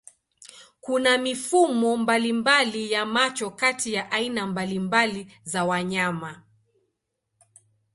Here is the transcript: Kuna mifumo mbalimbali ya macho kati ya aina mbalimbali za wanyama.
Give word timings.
Kuna 0.81 1.17
mifumo 1.17 1.97
mbalimbali 1.97 2.91
ya 2.91 3.05
macho 3.05 3.49
kati 3.51 3.93
ya 3.93 4.11
aina 4.11 4.47
mbalimbali 4.47 5.33
za 5.43 5.65
wanyama. 5.65 6.43